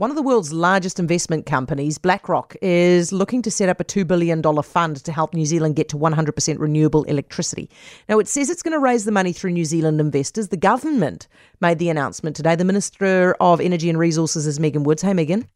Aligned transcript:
One 0.00 0.08
of 0.08 0.16
the 0.16 0.22
world's 0.22 0.50
largest 0.50 0.98
investment 0.98 1.44
companies, 1.44 1.98
BlackRock, 1.98 2.56
is 2.62 3.12
looking 3.12 3.42
to 3.42 3.50
set 3.50 3.68
up 3.68 3.80
a 3.80 3.84
$2 3.84 4.06
billion 4.06 4.42
fund 4.62 4.96
to 5.04 5.12
help 5.12 5.34
New 5.34 5.44
Zealand 5.44 5.76
get 5.76 5.90
to 5.90 5.98
100% 5.98 6.58
renewable 6.58 7.04
electricity. 7.04 7.68
Now, 8.08 8.18
it 8.18 8.26
says 8.26 8.48
it's 8.48 8.62
going 8.62 8.72
to 8.72 8.78
raise 8.78 9.04
the 9.04 9.12
money 9.12 9.34
through 9.34 9.50
New 9.50 9.66
Zealand 9.66 10.00
investors. 10.00 10.48
The 10.48 10.56
government 10.56 11.28
made 11.60 11.78
the 11.78 11.90
announcement 11.90 12.34
today. 12.34 12.56
The 12.56 12.64
Minister 12.64 13.36
of 13.40 13.60
Energy 13.60 13.90
and 13.90 13.98
Resources 13.98 14.46
is 14.46 14.58
Megan 14.58 14.84
Woods. 14.84 15.02
Hey, 15.02 15.12
Megan. 15.12 15.46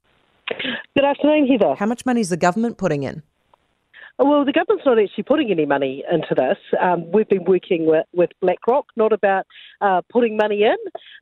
Good 0.95 1.05
afternoon, 1.07 1.49
Heather. 1.49 1.75
How 1.77 1.87
much 1.87 2.05
money 2.05 2.21
is 2.21 2.29
the 2.29 2.37
government 2.37 2.77
putting 2.77 3.03
in? 3.03 3.23
Well, 4.17 4.45
the 4.45 4.53
government's 4.53 4.87
not 4.87 5.01
actually 5.01 5.25
putting 5.25 5.51
any 5.51 5.67
money 5.67 6.05
into 6.11 6.37
this. 6.37 6.57
Um, 6.81 7.11
we've 7.11 7.29
been 7.29 7.45
working 7.45 7.85
with, 7.87 8.07
with 8.13 8.31
BlackRock, 8.41 8.87
not 8.95 9.13
about 9.13 9.45
uh, 9.81 10.03
putting 10.09 10.37
money 10.37 10.63
in, 10.63 10.77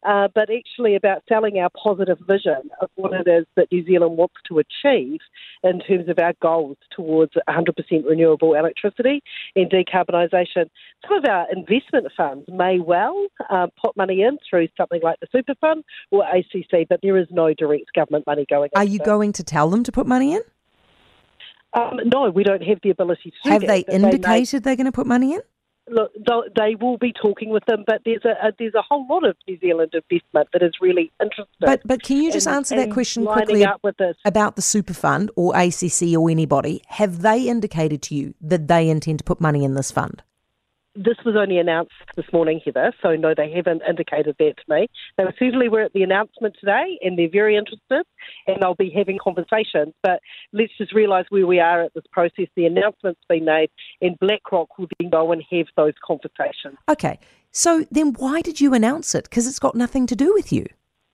uh, 0.06 0.28
but 0.34 0.50
actually 0.50 0.94
about 0.94 1.22
selling 1.26 1.58
our 1.58 1.70
positive 1.70 2.18
vision 2.28 2.68
of 2.82 2.90
what 2.96 3.14
it 3.14 3.26
is 3.26 3.46
that 3.56 3.68
New 3.72 3.82
Zealand 3.86 4.18
wants 4.18 4.34
to 4.48 4.58
achieve 4.58 5.20
in 5.62 5.80
terms 5.80 6.10
of 6.10 6.18
our 6.18 6.34
goals 6.42 6.76
towards 6.94 7.32
100% 7.48 7.72
renewable 8.06 8.54
electricity 8.54 9.22
and 9.56 9.70
decarbonisation. 9.70 10.68
Some 11.08 11.16
of 11.16 11.24
our 11.24 11.46
investment 11.50 12.08
funds 12.14 12.44
may 12.48 12.78
well 12.78 13.26
uh, 13.48 13.68
put 13.82 13.96
money 13.96 14.20
in 14.20 14.36
through 14.48 14.68
something 14.76 15.00
like 15.02 15.18
the 15.20 15.28
Super 15.32 15.54
Fund 15.62 15.82
or 16.10 16.24
ACC, 16.24 16.86
but 16.90 17.00
there 17.02 17.16
is 17.16 17.26
no 17.30 17.54
direct 17.54 17.90
government 17.94 18.26
money 18.26 18.44
going. 18.50 18.68
Are 18.76 18.84
you 18.84 18.98
going 18.98 19.32
to 19.32 19.42
tell 19.42 19.70
them 19.70 19.82
to 19.84 19.92
put 19.92 20.06
money 20.06 20.34
in? 20.34 20.42
Um, 21.74 22.00
no, 22.04 22.30
we 22.30 22.44
don't 22.44 22.62
have 22.62 22.78
the 22.82 22.90
ability 22.90 23.32
to. 23.44 23.50
Have 23.50 23.62
that, 23.62 23.66
they 23.66 23.94
indicated 23.94 24.64
they 24.64 24.72
are 24.72 24.76
going 24.76 24.86
to 24.86 24.92
put 24.92 25.06
money 25.06 25.34
in? 25.34 25.40
look, 25.88 26.12
they'll- 26.14 26.42
be 27.00 27.12
talking 27.12 27.48
with 27.48 27.64
them, 27.66 27.84
but 27.86 28.00
there's 28.04 28.24
a, 28.24 28.46
a 28.46 28.52
there's 28.58 28.74
a 28.74 28.82
whole 28.82 29.06
lot 29.08 29.24
of 29.24 29.36
New 29.48 29.58
Zealand 29.58 29.92
investment 29.92 30.48
that 30.52 30.62
is 30.62 30.72
really 30.80 31.10
interested. 31.20 31.48
But 31.58 31.82
but 31.84 32.02
can 32.02 32.18
you 32.18 32.30
just 32.30 32.46
in- 32.46 32.52
answer 32.54 32.76
that 32.76 32.92
question 32.92 33.26
quickly 33.26 33.64
up 33.64 33.80
with 33.82 33.96
this. 33.96 34.16
about 34.24 34.56
the 34.56 34.62
super 34.62 34.94
fund 34.94 35.30
or 35.36 35.56
ACC 35.56 36.14
or 36.16 36.30
anybody? 36.30 36.82
Have 36.88 37.22
they 37.22 37.48
indicated 37.48 38.02
to 38.02 38.14
you 38.14 38.34
that 38.40 38.68
they 38.68 38.88
intend 38.88 39.18
to 39.18 39.24
put 39.24 39.40
money 39.40 39.64
in 39.64 39.74
this 39.74 39.90
fund? 39.90 40.22
This 40.94 41.16
was 41.24 41.36
only 41.36 41.58
announced 41.58 41.92
this 42.16 42.26
morning, 42.32 42.60
Heather, 42.64 42.92
so 43.02 43.16
no, 43.16 43.32
they 43.34 43.50
haven't 43.50 43.82
indicated 43.88 44.36
that 44.38 44.54
to 44.58 44.64
me. 44.68 44.88
They 45.16 45.24
certainly 45.38 45.70
were 45.70 45.80
at 45.80 45.94
the 45.94 46.02
announcement 46.02 46.54
today, 46.60 46.98
and 47.00 47.18
they're 47.18 47.30
very 47.30 47.56
interested, 47.56 48.04
and 48.46 48.60
they'll 48.60 48.74
be 48.74 48.92
having 48.94 49.18
conversations. 49.22 49.94
But 50.02 50.20
let's 50.52 50.76
just 50.76 50.92
realise 50.92 51.24
where 51.30 51.46
we 51.46 51.60
are 51.60 51.82
at 51.84 51.94
this 51.94 52.04
process. 52.12 52.46
The 52.56 52.66
announcement's 52.66 53.22
been 53.26 53.46
made, 53.46 53.70
and 54.02 54.18
BlackRock 54.18 54.78
will 54.78 54.88
then 54.98 55.08
go 55.08 55.32
and 55.32 55.42
have 55.50 55.66
those 55.76 55.94
conversations. 56.04 56.76
Okay, 56.90 57.18
so 57.50 57.86
then 57.90 58.12
why 58.14 58.42
did 58.42 58.60
you 58.60 58.74
announce 58.74 59.14
it? 59.14 59.24
Because 59.24 59.46
it's 59.46 59.58
got 59.58 59.74
nothing 59.74 60.06
to 60.08 60.16
do 60.16 60.34
with 60.34 60.52
you. 60.52 60.66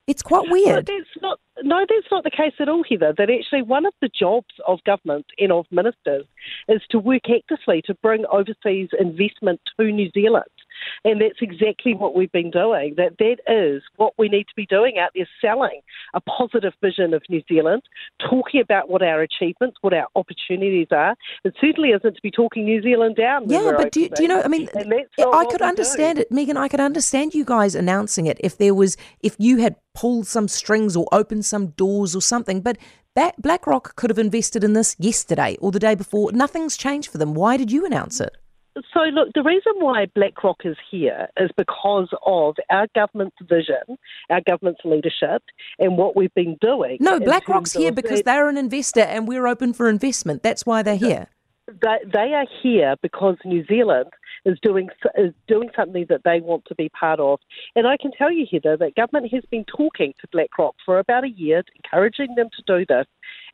It's 0.09 0.23
quite 0.23 0.51
weird. 0.51 0.87
that's 0.87 1.23
not. 1.23 1.38
No, 1.69 1.85
that's 1.87 2.11
not 2.11 2.25
the 2.25 2.31
case 2.31 2.55
at 2.61 2.71
all, 2.71 2.83
Heather. 2.83 3.13
That 3.19 3.29
actually 3.29 3.61
one 3.61 3.85
of 3.85 3.93
the 4.01 4.09
jobs 4.09 4.55
of 4.67 4.83
government 4.85 5.27
and 5.39 5.53
of 5.53 5.67
ministers 5.71 6.25
is 6.67 6.81
to 6.89 6.99
work 6.99 7.25
actively 7.29 7.83
to 7.83 7.95
bring 7.97 8.25
overseas 8.33 8.89
investment 8.99 9.61
to 9.79 9.93
New 9.93 10.11
Zealand. 10.13 10.47
And 11.05 11.21
that's 11.21 11.41
exactly 11.41 11.95
what 11.95 12.15
we've 12.15 12.33
been 12.33 12.51
doing. 12.51 12.95
That 12.97 13.19
that 13.19 13.37
is 13.47 13.83
what 13.97 14.15
we 14.19 14.29
need 14.29 14.45
to 14.45 14.55
be 14.57 14.67
doing 14.67 14.99
out 14.99 15.11
there, 15.15 15.29
selling 15.41 15.81
a 16.15 16.21
positive 16.21 16.73
vision 16.83 17.15
of 17.15 17.23
New 17.29 17.43
Zealand, 17.49 17.83
talking 18.29 18.61
about 18.61 18.89
what 18.91 19.03
our 19.03 19.23
achievements, 19.23 19.79
what 19.81 19.95
our 19.95 20.07
opportunities 20.17 20.89
are. 20.91 21.15
It 21.45 21.55
certainly 21.61 21.91
isn't 21.91 22.15
to 22.15 22.23
be 22.23 22.31
talking 22.31 22.65
New 22.65 22.83
Zealand 22.83 23.17
down. 23.17 23.49
Yeah, 23.49 23.73
but 23.77 23.93
do, 23.93 24.01
you- 24.03 24.09
do 24.09 24.23
you 24.23 24.29
know? 24.29 24.43
I 24.43 24.49
mean, 24.49 24.63
overseas. 24.69 24.83
And 24.83 24.93
that's 24.93 25.09
not 25.19 25.35
I 25.35 25.45
could 25.51 25.63
understand 25.63 26.19
it, 26.19 26.33
Megan. 26.33 26.57
I 26.57 26.69
could 26.69 26.81
understand 26.81 27.35
you 27.35 27.45
guys 27.45 27.75
announcing 27.75 28.27
it 28.27 28.39
if 28.41 28.59
there 28.59 28.75
was, 28.75 28.97
if 29.21 29.37
you 29.39 29.59
had 29.59 29.77
pulled 29.95 30.27
some 30.27 30.49
strings 30.49 30.97
or 30.97 31.07
opened 31.13 31.45
some 31.45 31.69
doors 31.69 32.15
or 32.15 32.23
something. 32.23 32.61
But 32.61 32.79
BlackRock 33.41 33.97
could 33.97 34.11
have 34.11 34.19
invested 34.19 34.63
in 34.63 34.73
this 34.75 34.95
yesterday 34.99 35.57
or 35.61 35.73
the 35.73 35.81
day 35.81 35.95
before. 35.95 36.31
Nothing's 36.33 36.77
changed 36.77 37.11
for 37.11 37.19
them. 37.19 37.35
Why 37.35 37.57
did 37.57 37.73
you 37.73 37.85
announce 37.85 38.21
it? 38.21 38.37
So, 38.93 39.01
look, 39.01 39.29
the 39.35 39.43
reason 39.43 39.73
why 39.77 40.07
BlackRock 40.15 40.61
is 40.65 40.77
here 40.91 41.29
is 41.39 41.51
because 41.57 42.09
of 42.25 42.57
our 42.71 42.87
government's 42.95 43.37
vision, 43.43 43.99
our 44.31 44.41
government's 44.41 44.81
leadership, 44.85 45.43
and 45.79 45.97
what 45.97 46.17
we've 46.17 46.35
been 46.35 46.57
doing. 46.61 46.99
No, 47.01 47.19
BlackRock's 47.21 47.73
here 47.73 47.93
because 47.93 48.23
they're 48.23 48.49
an 48.49 48.57
investor 48.57 49.01
and 49.01 49.27
we're 49.29 49.47
open 49.47 49.73
for 49.73 49.89
investment. 49.89 50.43
That's 50.43 50.67
why 50.67 50.83
they're 50.83 50.97
here. 50.97 51.29
they, 51.67 51.99
they 52.13 52.33
are 52.35 52.47
here 52.63 52.97
because 53.03 53.37
New 53.45 53.65
Zealand 53.67 54.11
is 54.45 54.59
doing 54.63 54.89
is 55.17 55.33
doing 55.47 55.69
something 55.77 56.07
that 56.09 56.23
they 56.25 56.41
want 56.41 56.65
to 56.67 56.75
be 56.75 56.89
part 56.89 57.21
of. 57.21 57.41
And 57.75 57.87
I 57.87 57.97
can 58.01 58.11
tell 58.17 58.33
you, 58.33 58.47
Heather, 58.51 58.77
that 58.77 58.95
government 58.95 59.33
has 59.33 59.45
been 59.51 59.65
talking 59.65 60.15
to 60.21 60.29
BlackRock 60.33 60.77
for 60.85 60.99
about 60.99 61.25
a 61.25 61.29
year, 61.29 61.63
encouraging 61.77 62.35
them 62.37 62.49
to 62.57 62.63
do 62.67 62.87
this. 62.89 63.07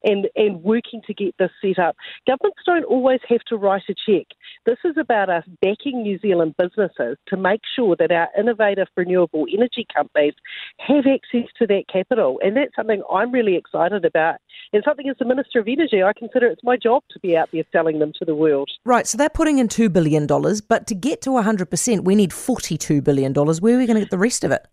And, 0.04 0.28
and 0.36 0.62
working 0.62 1.00
to 1.06 1.14
get 1.14 1.34
this 1.38 1.50
set 1.62 1.78
up. 1.78 1.96
Governments 2.26 2.60
don't 2.66 2.84
always 2.84 3.20
have 3.28 3.40
to 3.48 3.56
write 3.56 3.84
a 3.88 3.94
cheque. 3.94 4.28
This 4.66 4.78
is 4.84 4.96
about 4.98 5.30
us 5.30 5.44
backing 5.62 6.02
New 6.02 6.18
Zealand 6.18 6.54
businesses 6.58 7.16
to 7.28 7.36
make 7.36 7.60
sure 7.74 7.96
that 7.98 8.12
our 8.12 8.28
innovative 8.38 8.88
renewable 8.96 9.46
energy 9.52 9.86
companies 9.94 10.34
have 10.78 11.04
access 11.06 11.48
to 11.58 11.66
that 11.68 11.84
capital. 11.92 12.38
And 12.42 12.56
that's 12.56 12.74
something 12.76 13.02
I'm 13.10 13.32
really 13.32 13.56
excited 13.56 14.04
about. 14.04 14.36
And 14.72 14.82
something 14.84 15.08
as 15.08 15.16
the 15.18 15.24
Minister 15.24 15.60
of 15.60 15.68
Energy, 15.68 16.02
I 16.02 16.12
consider 16.12 16.46
it's 16.46 16.64
my 16.64 16.76
job 16.76 17.02
to 17.10 17.20
be 17.20 17.36
out 17.36 17.48
there 17.52 17.64
selling 17.72 17.98
them 17.98 18.12
to 18.18 18.24
the 18.24 18.34
world. 18.34 18.70
Right, 18.84 19.06
so 19.06 19.16
they're 19.16 19.28
putting 19.28 19.58
in 19.58 19.68
$2 19.68 19.92
billion, 19.92 20.26
but 20.26 20.86
to 20.86 20.94
get 20.94 21.22
to 21.22 21.30
100%, 21.30 22.04
we 22.04 22.14
need 22.14 22.30
$42 22.30 23.02
billion. 23.02 23.32
Where 23.32 23.74
are 23.74 23.78
we 23.78 23.86
going 23.86 23.94
to 23.94 24.00
get 24.00 24.10
the 24.10 24.18
rest 24.18 24.44
of 24.44 24.50
it? 24.50 24.66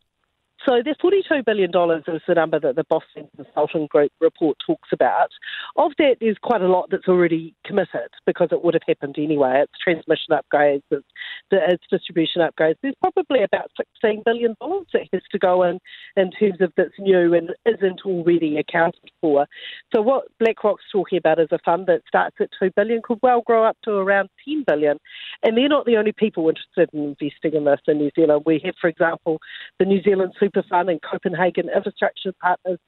So 0.68 0.82
the 0.84 0.96
$42 1.04 1.44
billion 1.46 1.70
is 1.70 2.22
the 2.28 2.36
number 2.36 2.60
that 2.60 2.76
the 2.76 2.84
Boston 2.84 3.28
Consulting 3.36 3.88
Group 3.88 4.12
report 4.22 4.58
talks 4.66 4.90
about. 4.94 5.30
Of 5.76 5.92
that, 5.98 6.18
there's 6.20 6.38
quite 6.42 6.62
a 6.62 6.68
lot 6.68 6.90
that's 6.92 7.08
already 7.08 7.56
committed 7.66 8.10
because 8.28 8.50
it 8.52 8.64
would 8.64 8.76
have 8.76 8.84
happened 8.88 9.16
anyway. 9.18 9.64
It's 9.64 9.74
transmission 9.84 10.32
upgrades, 10.32 10.84
it's, 10.92 11.06
it's 11.52 11.84
distribution 11.90 12.42
upgrades. 12.42 12.76
There's 12.84 12.96
probably 13.02 13.44
about 13.44 13.72
$16 14.04 14.24
billion 14.24 14.56
that 14.60 15.08
has 15.14 15.22
to 15.32 15.40
go 15.40 15.64
in 15.64 15.80
in 16.16 16.32
terms 16.32 16.62
of 16.62 16.72
that's 16.78 16.92
new 17.00 17.34
and 17.34 17.52
isn't 17.66 18.02
already 18.06 18.58
accounted 18.58 19.12
for. 19.20 19.48
So 19.94 20.02
what 20.02 20.26
BlackRock's 20.40 20.84
talking 20.92 21.18
about 21.18 21.40
is 21.40 21.50
a 21.52 21.60
fund 21.60 21.88
that 21.88 22.02
starts 22.08 22.38
at 22.40 22.50
$2 22.62 22.74
billion, 22.76 23.02
could 23.04 23.20
well 23.22 23.42
grow 23.42 23.64
up 23.64 23.78
to 23.84 23.92
around 23.92 24.30
$10 24.48 24.66
billion. 24.66 24.98
And 25.44 25.58
they're 25.58 25.70
not 25.70 25.86
the 25.86 25.98
only 25.98 26.12
people 26.12 26.50
interested 26.50 26.90
in 26.94 27.16
investing 27.20 27.54
in 27.54 27.66
this 27.66 27.80
in 27.88 27.98
New 27.98 28.12
Zealand. 28.16 28.44
We 28.46 28.62
have, 28.66 28.76
for 28.80 28.88
example, 28.88 29.40
the 29.80 29.86
New 29.86 30.02
Zealand 30.04 30.34
Super 30.40 30.64
Fund 30.70 30.90
and 30.90 31.00
Copenhagen 31.02 31.70
Infrastructure 31.74 32.34
Partners 32.42 32.80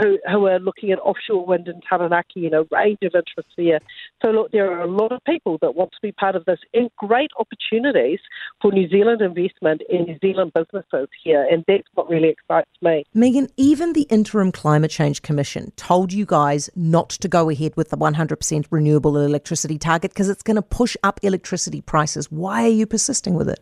who, 0.00 0.18
who 0.30 0.46
are 0.46 0.58
looking 0.58 0.92
at 0.92 0.98
offshore 1.00 1.44
wind 1.44 1.68
in 1.68 1.80
Taranaki 1.88 2.46
and 2.46 2.54
a 2.54 2.66
range 2.70 2.98
of 3.02 3.14
interests 3.14 3.52
there. 3.56 3.80
So, 4.22 4.28
look, 4.30 4.52
there 4.52 4.70
are 4.70 4.82
a 4.82 4.86
lot 4.86 5.12
of 5.12 5.20
people 5.24 5.58
that 5.60 5.74
want 5.74 5.92
to 5.92 5.98
be 6.02 6.12
part 6.12 6.36
of 6.36 6.44
this 6.44 6.58
and 6.74 6.90
great 6.96 7.30
opportunities 7.38 8.20
for 8.60 8.72
New 8.72 8.88
Zealand 8.88 9.20
investment 9.20 9.82
and 9.88 10.06
New 10.06 10.18
Zealand 10.20 10.52
businesses 10.54 11.08
here. 11.22 11.46
And 11.50 11.64
that's 11.66 11.88
what 11.94 12.08
really 12.08 12.28
excites 12.28 12.70
me. 12.82 13.04
Megan, 13.14 13.48
even 13.56 13.92
the 13.92 14.02
Interim 14.02 14.52
Climate 14.52 14.90
Change 14.90 15.22
Commission 15.22 15.72
told 15.76 16.12
you 16.12 16.26
guys 16.26 16.70
not 16.74 17.10
to 17.10 17.28
go 17.28 17.50
ahead 17.50 17.72
with 17.76 17.90
the 17.90 17.96
100% 17.96 18.66
renewable 18.70 19.16
electricity 19.18 19.78
target 19.78 20.12
because 20.12 20.28
it's 20.28 20.42
going 20.42 20.56
to 20.56 20.62
push 20.62 20.96
up 21.02 21.20
electricity 21.22 21.80
prices. 21.80 22.30
Why 22.30 22.64
are 22.64 22.68
you 22.68 22.86
persisting 22.86 23.34
with 23.34 23.48
it? 23.48 23.60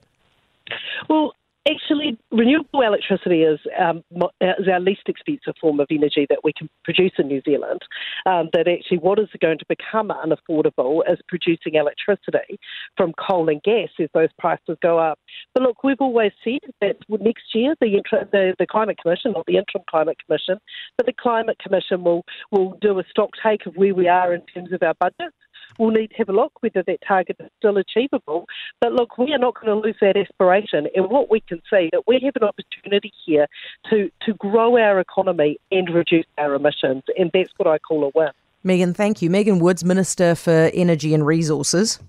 Well, 1.09 1.33
actually, 1.71 2.19
renewable 2.31 2.83
electricity 2.83 3.43
is, 3.43 3.59
um, 3.79 4.03
is 4.41 4.69
our 4.71 4.81
least 4.81 5.03
expensive 5.06 5.55
form 5.61 5.81
of 5.81 5.87
energy 5.91 6.27
that 6.29 6.41
we 6.45 6.53
can 6.53 6.69
produce 6.84 7.12
in 7.19 7.29
New 7.29 7.43
Zealand. 7.45 7.81
Um, 8.26 8.49
that 8.53 8.69
actually, 8.69 8.99
what 8.99 9.19
is 9.19 9.29
going 9.41 9.59
to 9.59 9.67
become 9.69 10.09
unaffordable 10.09 11.00
is 11.11 11.19
producing 11.29 11.75
electricity 11.75 12.59
from 12.97 13.12
coal 13.15 13.49
and 13.49 13.62
gas 13.62 13.88
as 14.00 14.09
those 14.15 14.29
prices 14.38 14.76
go 14.82 14.99
up. 14.99 15.19
But 15.55 15.62
look, 15.62 15.85
we've 15.85 16.00
always 16.00 16.32
said 16.43 16.61
that 16.81 16.97
next 17.09 17.55
year 17.55 17.75
the, 17.81 18.03
the 18.32 18.55
the 18.59 18.67
Climate 18.67 18.99
Commission, 19.03 19.32
not 19.32 19.47
the 19.47 19.56
Interim 19.56 19.85
Climate 19.88 20.17
Commission, 20.25 20.59
but 20.97 21.06
the 21.06 21.12
Climate 21.12 21.59
Commission 21.62 22.05
will 22.05 22.25
will 22.50 22.76
do 22.81 22.99
a 22.99 23.05
stock 23.11 23.31
take 23.43 23.67
of 23.67 23.75
where 23.76 23.94
we 23.94 24.09
are 24.09 24.35
in 24.35 24.43
terms 24.55 24.73
of 24.73 24.82
our 24.82 24.94
budgets. 25.00 25.37
We'll 25.79 25.91
need 25.91 26.09
to 26.09 26.17
have 26.17 26.29
a 26.29 26.32
look 26.32 26.53
whether 26.61 26.82
that 26.82 26.99
target 27.06 27.37
is 27.41 27.50
still 27.59 27.76
achievable. 27.76 28.47
But 28.81 28.93
look, 28.93 29.19
we 29.19 29.32
are 29.32 29.38
not 29.38 29.55
going 29.55 29.67
to 29.67 29.75
lose 29.75 29.97
that 30.00 30.17
aspiration. 30.17 30.88
And 30.94 31.11
what 31.11 31.31
we 31.31 31.41
can 31.41 31.61
see 31.70 31.88
that 31.93 32.03
we 32.06 32.20
have 32.25 32.35
an 32.37 32.49
opportunity 32.49 33.12
here 33.25 33.47
to, 33.91 34.11
to 34.23 34.35
grow 34.35 34.76
our 34.79 35.00
economy 35.00 35.59
and 35.70 35.93
reduce 35.94 36.26
our 36.38 36.55
emissions. 36.55 37.03
And 37.17 37.31
that's 37.32 37.53
what 37.56 37.69
I 37.69 37.79
call 37.79 38.05
a 38.05 38.11
win. 38.15 38.31
Megan, 38.65 38.93
thank 38.93 39.23
you. 39.23 39.31
Megan 39.31 39.61
Woods, 39.61 39.85
Minister 39.85 40.35
for 40.35 40.70
Energy 40.75 41.15
and 41.15 41.25
Resources. 41.25 42.00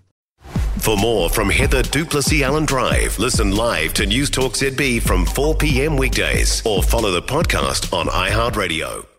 For 0.79 0.97
more 0.97 1.29
from 1.29 1.49
Heather 1.49 1.83
du 1.83 2.05
Plessis-Allen 2.05 2.65
Drive, 2.65 3.19
listen 3.19 3.55
live 3.55 3.93
to 3.95 4.05
News 4.05 4.29
Talk 4.29 4.53
ZB 4.53 5.01
from 5.01 5.25
4 5.25 5.55
p.m. 5.55 5.97
weekdays 5.97 6.65
or 6.65 6.81
follow 6.81 7.11
the 7.11 7.21
podcast 7.21 7.93
on 7.93 8.07
iHeartRadio. 8.07 9.18